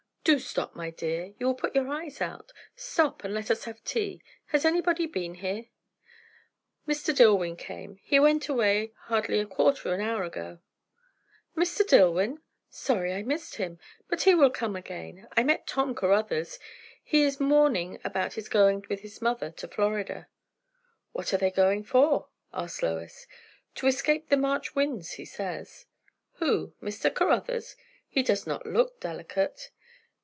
"Do 0.23 0.37
stop, 0.37 0.75
my 0.75 0.91
dear! 0.91 1.33
you 1.39 1.47
will 1.47 1.55
put 1.55 1.73
your 1.73 1.87
eyes 1.89 2.21
out. 2.21 2.53
Stop, 2.75 3.23
and 3.23 3.33
let 3.33 3.49
us 3.49 3.63
have 3.63 3.83
tea. 3.83 4.21
Has 4.49 4.63
anybody 4.65 5.07
been 5.07 5.33
here?" 5.33 5.65
"Mr. 6.87 7.13
Dillwyn 7.13 7.57
came. 7.57 7.95
He 8.03 8.19
went 8.19 8.47
away 8.47 8.93
hardly 9.07 9.39
a 9.39 9.47
quarter 9.47 9.89
of 9.89 9.95
an 9.99 10.05
hour 10.05 10.21
ago." 10.23 10.59
"Mr. 11.57 11.85
Dillwyn! 11.85 12.39
Sorry 12.69 13.13
I 13.15 13.23
missed 13.23 13.55
him. 13.55 13.79
But 14.09 14.21
he 14.21 14.35
will 14.35 14.51
come 14.51 14.75
again. 14.75 15.27
I 15.35 15.41
met 15.43 15.65
Tom 15.65 15.95
Caruthers; 15.95 16.59
he 17.03 17.23
is 17.23 17.39
mourning 17.39 17.99
about 18.03 18.33
this 18.35 18.47
going 18.47 18.85
with 18.89 18.99
his 18.99 19.23
mother 19.23 19.49
to 19.49 19.67
Florida." 19.67 20.27
"What 21.13 21.33
are 21.33 21.37
they 21.37 21.49
going 21.51 21.83
for?" 21.83 22.27
asked 22.53 22.83
Lois. 22.83 23.25
"To 23.73 23.87
escape 23.87 24.29
the 24.29 24.37
March 24.37 24.75
winds, 24.75 25.13
he 25.13 25.25
says." 25.25 25.87
"Who? 26.33 26.73
Mr. 26.79 27.11
Caruthers? 27.13 27.75
He 28.07 28.21
does 28.21 28.45
not 28.45 28.67
look 28.67 28.99
delicate." 28.99 29.71